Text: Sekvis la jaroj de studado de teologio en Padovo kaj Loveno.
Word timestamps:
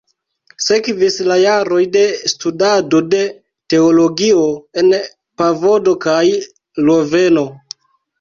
Sekvis 0.67 1.15
la 1.31 1.35
jaroj 1.41 1.81
de 1.95 2.01
studado 2.31 3.01
de 3.11 3.19
teologio 3.73 4.39
en 4.83 4.89
Padovo 5.43 5.95
kaj 6.07 6.23
Loveno. 6.89 7.45